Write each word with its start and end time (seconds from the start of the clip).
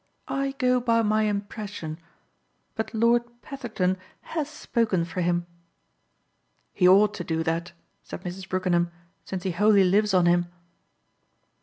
"I 0.27 0.53
go 0.57 0.79
by 0.79 1.03
my 1.03 1.25
impression. 1.25 1.99
But 2.73 2.91
Lord 2.91 3.21
Petherton 3.43 3.97
HAS 4.21 4.49
spoken 4.49 5.05
for 5.05 5.21
him." 5.21 5.45
"He 6.73 6.87
ought 6.87 7.13
to 7.13 7.23
do 7.23 7.43
that," 7.43 7.73
said 8.03 8.23
Mrs. 8.23 8.49
Brookenham 8.49 8.89
"since 9.25 9.43
he 9.43 9.51
wholly 9.51 9.83
lives 9.83 10.15
on 10.15 10.25
him." 10.25 10.47